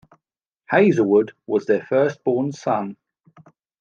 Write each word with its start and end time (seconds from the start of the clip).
Hazelwood 0.71 1.33
was 1.45 1.67
their 1.67 1.83
first-born 1.85 2.53
son. 2.53 2.97